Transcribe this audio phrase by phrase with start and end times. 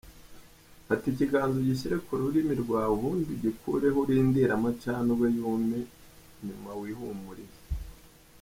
[0.85, 5.79] Fata ikiganza ugishyire ku rurimi rwawe ubundi ugikureho urindire amacandwe yume,
[6.45, 7.61] nyuma wihumurize.